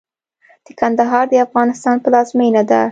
د 0.65 0.67
کندهار 0.79 1.25
د 1.29 1.33
افغانستان 1.47 1.95
پلازمېنه 2.03 2.61
ده. 2.69 2.79